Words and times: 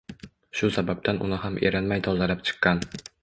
Shu 0.59 0.69
sababdan 0.77 1.21
uni 1.27 1.39
ham 1.45 1.61
erinmay 1.71 2.03
tozalab 2.09 2.45
chiqqan. 2.49 2.85